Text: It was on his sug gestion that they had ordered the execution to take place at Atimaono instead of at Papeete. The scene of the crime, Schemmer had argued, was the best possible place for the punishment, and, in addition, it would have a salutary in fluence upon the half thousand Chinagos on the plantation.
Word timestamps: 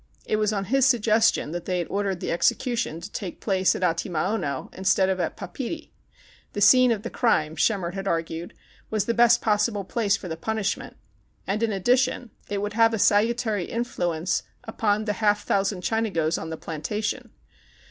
It 0.25 0.37
was 0.37 0.51
on 0.51 0.65
his 0.65 0.87
sug 0.87 1.01
gestion 1.01 1.51
that 1.51 1.65
they 1.65 1.77
had 1.77 1.87
ordered 1.87 2.21
the 2.21 2.31
execution 2.31 3.01
to 3.01 3.11
take 3.11 3.39
place 3.39 3.75
at 3.75 3.83
Atimaono 3.83 4.73
instead 4.73 5.09
of 5.09 5.19
at 5.19 5.37
Papeete. 5.37 5.91
The 6.53 6.59
scene 6.61 6.91
of 6.91 7.03
the 7.03 7.11
crime, 7.11 7.55
Schemmer 7.55 7.91
had 7.91 8.07
argued, 8.07 8.55
was 8.89 9.05
the 9.05 9.13
best 9.13 9.41
possible 9.43 9.83
place 9.83 10.17
for 10.17 10.27
the 10.27 10.35
punishment, 10.35 10.97
and, 11.45 11.61
in 11.61 11.71
addition, 11.71 12.31
it 12.49 12.63
would 12.63 12.73
have 12.73 12.95
a 12.95 12.97
salutary 12.97 13.69
in 13.69 13.83
fluence 13.83 14.41
upon 14.63 15.05
the 15.05 15.13
half 15.21 15.43
thousand 15.45 15.83
Chinagos 15.83 16.41
on 16.41 16.49
the 16.49 16.57
plantation. 16.57 17.29